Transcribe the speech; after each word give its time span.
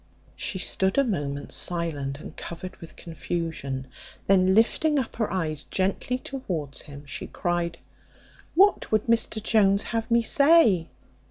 She 0.35 0.57
stood 0.57 0.97
a 0.97 1.03
moment 1.03 1.51
silent, 1.51 2.19
and 2.19 2.35
covered 2.35 2.75
with 2.77 2.95
confusion; 2.95 3.85
then 4.25 4.55
lifting 4.55 4.97
up 4.97 5.17
her 5.17 5.31
eyes 5.31 5.65
gently 5.65 6.17
towards 6.17 6.81
him, 6.81 7.05
she 7.05 7.27
cried, 7.27 7.77
"What 8.55 8.91
would 8.91 9.05
Mr 9.05 9.43
Jones 9.43 9.83
have 9.93 10.09
me 10.09 10.23
say?" 10.23 10.87